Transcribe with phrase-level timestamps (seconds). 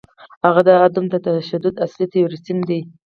[0.45, 2.79] هغه د عدم تشدد اصلي تیوریسن دی.